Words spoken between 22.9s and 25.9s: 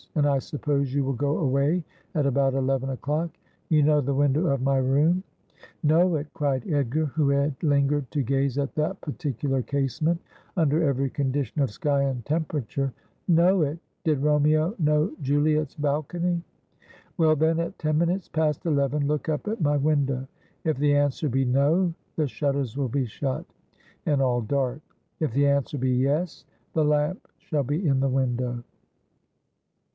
shut, and all dark; if the answer